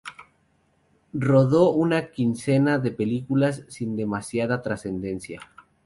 Rodó 1.13 1.71
una 1.73 2.09
quincena 2.09 2.79
de 2.79 2.89
películas 2.89 3.65
sin 3.67 3.95
demasiada 3.95 4.63
trascendencia. 4.63 5.39